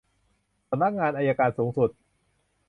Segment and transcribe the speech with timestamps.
[0.69, 1.89] สำนักงานอัยการสูงสุด